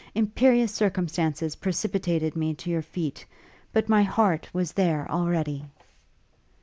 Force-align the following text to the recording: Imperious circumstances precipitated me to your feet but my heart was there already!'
Imperious 0.15 0.73
circumstances 0.73 1.55
precipitated 1.57 2.35
me 2.35 2.55
to 2.55 2.71
your 2.71 2.81
feet 2.81 3.23
but 3.71 3.87
my 3.87 4.01
heart 4.01 4.49
was 4.51 4.71
there 4.71 5.05
already!' 5.11 5.63